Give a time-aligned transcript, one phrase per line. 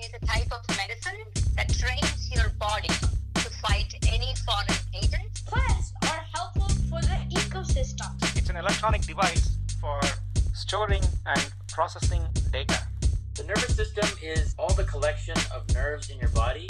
[0.00, 1.18] is a type of medicine
[1.56, 5.26] that trains your body to fight any foreign agent.
[5.46, 8.14] Plants are helpful for the ecosystem.
[8.36, 10.00] It's an electronic device for
[10.54, 12.22] storing and processing
[12.52, 12.80] data.
[13.34, 16.68] The nervous system is all the collection of nerves in your body.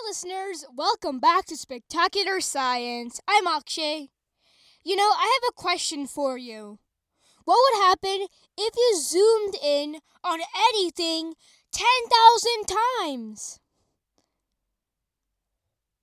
[0.00, 0.64] Hi, listeners.
[0.76, 3.20] Welcome back to Spectacular Science.
[3.26, 4.10] I'm Akshay.
[4.84, 6.78] You know, I have a question for you.
[7.44, 10.38] What would happen if you zoomed in on
[10.70, 11.34] anything
[11.72, 13.58] 10,000 times?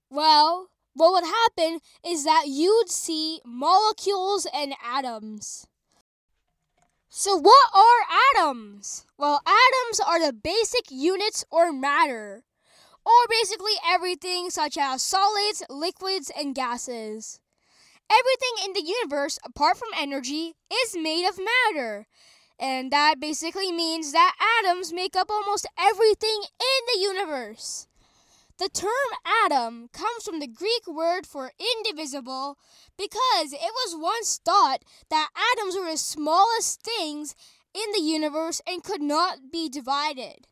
[0.10, 5.68] Well, what would happen is that you'd see molecules and atoms.
[7.08, 9.06] So, what are atoms?
[9.18, 12.44] Well, atoms are the basic units or matter,
[13.06, 17.40] or basically everything such as solids, liquids, and gases.
[18.10, 22.08] Everything in the universe, apart from energy, is made of matter.
[22.60, 27.88] And that basically means that atoms make up almost everything in the universe.
[28.58, 28.92] The term
[29.46, 32.58] atom comes from the Greek word for indivisible
[32.98, 37.36] because it was once thought that atoms were the smallest things
[37.74, 40.48] in the universe and could not be divided.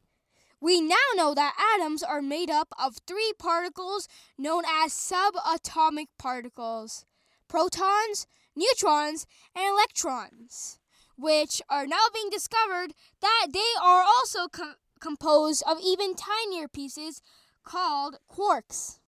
[0.63, 7.03] We now know that atoms are made up of three particles known as subatomic particles
[7.49, 10.79] protons, neutrons, and electrons,
[11.17, 17.21] which are now being discovered that they are also com- composed of even tinier pieces
[17.65, 18.99] called quarks.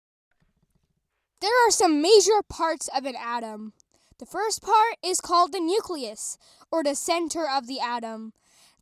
[1.40, 3.72] There are some major parts of an atom.
[4.18, 6.36] The first part is called the nucleus,
[6.70, 8.34] or the center of the atom.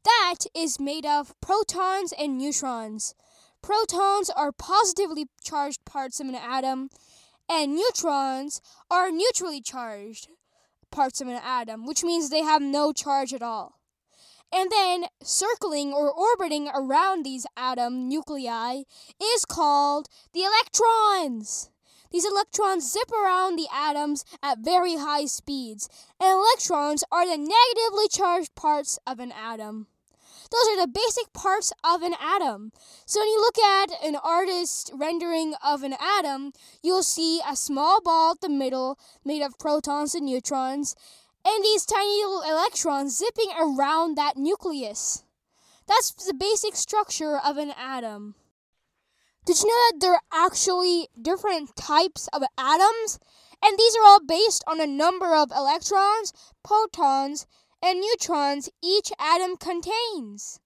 [0.04, 3.14] That is made of protons and neutrons.
[3.62, 6.90] Protons are positively charged parts of an atom,
[7.48, 10.28] and neutrons are neutrally charged
[10.90, 13.80] parts of an atom, which means they have no charge at all.
[14.52, 18.82] And then circling or orbiting around these atom nuclei
[19.22, 21.70] is called the electrons.
[22.12, 25.88] These electrons zip around the atoms at very high speeds,
[26.20, 29.88] and electrons are the negatively charged parts of an atom.
[30.54, 32.70] Those are the basic parts of an atom.
[33.06, 38.00] So when you look at an artist rendering of an atom, you'll see a small
[38.00, 40.94] ball at the middle made of protons and neutrons,
[41.44, 45.24] and these tiny little electrons zipping around that nucleus.
[45.88, 48.36] That's the basic structure of an atom.
[49.46, 53.18] Did you know that there are actually different types of atoms?
[53.60, 56.32] And these are all based on a number of electrons,
[56.62, 57.46] protons,
[57.84, 60.58] and neutrons each atom contains.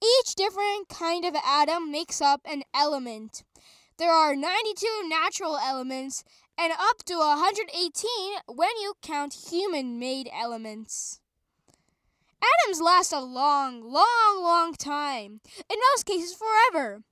[0.00, 3.42] Each different kind of atom makes up an element.
[3.98, 6.22] There are 92 natural elements
[6.56, 8.12] and up to 118
[8.46, 11.20] when you count human made elements.
[12.62, 17.02] Atoms last a long, long, long time, in most cases, forever.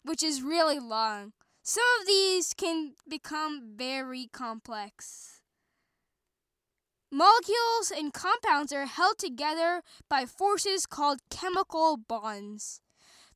[0.07, 1.33] which is really long.
[1.63, 5.41] Some of these can become very complex.
[7.11, 12.81] Molecules and compounds are held together by forces called chemical bonds.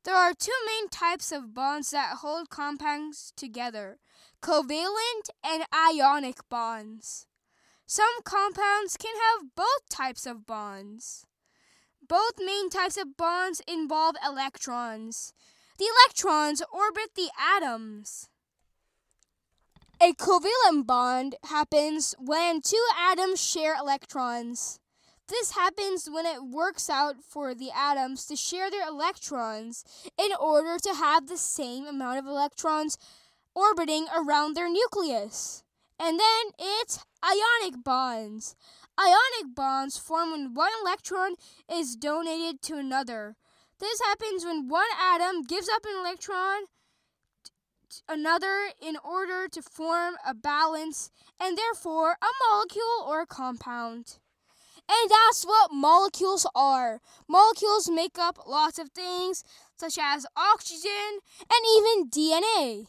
[0.04, 3.98] There are two main types of bonds that hold compounds together
[4.42, 7.26] covalent and ionic bonds.
[7.86, 11.26] Some compounds can have both types of bonds.
[12.06, 15.32] Both main types of bonds involve electrons.
[15.78, 18.28] The electrons orbit the atoms.
[20.00, 24.80] A covalent bond happens when two atoms share electrons.
[25.28, 29.84] This happens when it works out for the atoms to share their electrons
[30.18, 32.98] in order to have the same amount of electrons
[33.54, 35.62] orbiting around their nucleus.
[35.98, 38.56] And then it's ionic bonds.
[38.98, 41.36] Ionic bonds form when one electron
[41.72, 43.36] is donated to another.
[43.82, 46.66] This happens when one atom gives up an electron
[48.08, 54.18] another in order to form a balance and therefore a molecule or a compound.
[54.88, 57.00] And that's what molecules are.
[57.28, 59.42] Molecules make up lots of things,
[59.76, 62.86] such as oxygen and even DNA.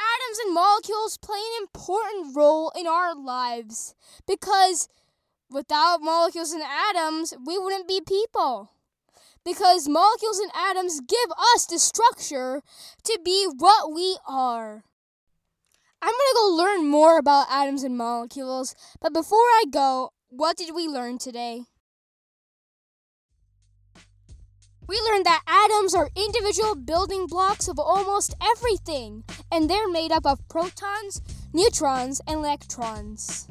[0.00, 3.94] Atoms and molecules play an important role in our lives
[4.26, 4.88] because
[5.50, 8.70] without molecules and atoms, we wouldn't be people
[9.46, 12.62] because molecules and atoms give us the structure
[13.04, 14.82] to be what we are.
[16.02, 20.56] I'm going to go learn more about atoms and molecules, but before I go, what
[20.56, 21.62] did we learn today?
[24.88, 29.22] We learned that atoms are individual building blocks of almost everything,
[29.52, 31.22] and they're made up of protons,
[31.52, 33.48] neutrons, and electrons.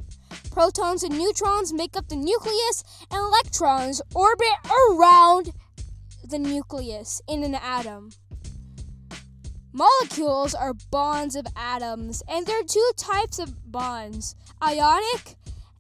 [0.52, 4.48] Protons and neutrons make up the nucleus, and electrons orbit
[4.92, 5.52] around
[6.26, 8.10] the nucleus in an atom.
[9.74, 15.36] Molecules are bonds of atoms, and there are two types of bonds ionic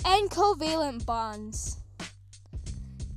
[0.06, 1.77] and covalent bonds.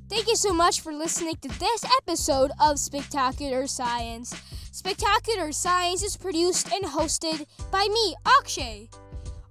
[0.08, 4.34] Thank you so much for listening to this episode of Spectacular Science.
[4.72, 8.88] Spectacular Science is produced and hosted by me, Akshay.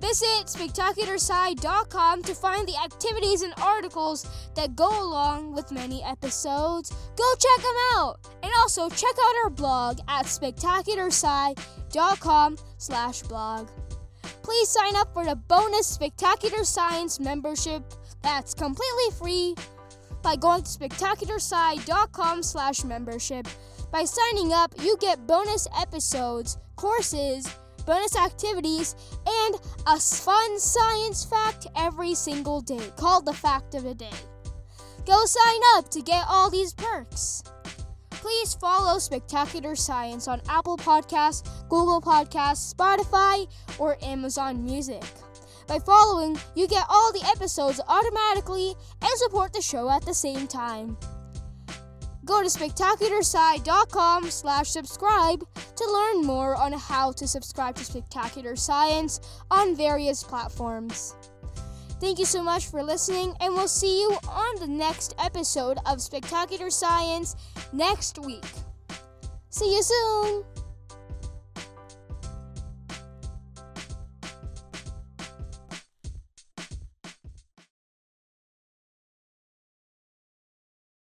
[0.03, 4.27] Visit spectacularsci.com to find the activities and articles
[4.57, 6.91] that go along with many episodes.
[7.17, 8.19] Go check them out!
[8.43, 13.71] And also check out our blog at spectacularsci.com slash blog
[14.45, 17.83] please sign up for the bonus Spectacular Science membership
[18.23, 19.55] that's completely free
[20.23, 23.49] by going to spectacularsci.com slash membership.
[23.91, 27.49] By signing up, you get bonus episodes, courses,
[27.87, 28.95] bonus activities,
[29.27, 29.57] and
[29.87, 34.11] a fun science fact every single day called the Fact of the Day.
[35.07, 37.43] Go sign up to get all these perks.
[38.11, 43.49] Please follow Spectacular Science on Apple Podcasts, Google Podcasts, Spotify,
[43.81, 45.03] or Amazon Music.
[45.67, 50.47] By following, you get all the episodes automatically and support the show at the same
[50.47, 50.97] time.
[52.25, 59.19] Go to spectacularsci.com slash subscribe to learn more on how to subscribe to Spectacular Science
[59.51, 61.17] on various platforms.
[61.99, 66.01] Thank you so much for listening, and we'll see you on the next episode of
[66.01, 67.35] Spectacular Science
[67.73, 68.45] next week.
[69.51, 70.54] See you soon!